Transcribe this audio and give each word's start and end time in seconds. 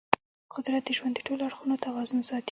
قدرت 0.55 0.81
د 0.85 0.89
ژوند 0.97 1.13
د 1.15 1.19
ټولو 1.27 1.41
اړخونو 1.47 1.75
توازن 1.85 2.19
ساتي. 2.27 2.39